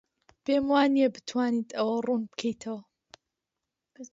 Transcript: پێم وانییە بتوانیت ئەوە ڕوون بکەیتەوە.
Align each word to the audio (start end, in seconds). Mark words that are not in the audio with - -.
پێم 0.43 0.63
وانییە 0.73 1.07
بتوانیت 1.15 1.69
ئەوە 1.77 1.95
ڕوون 2.05 2.23
بکەیتەوە. 2.31 2.81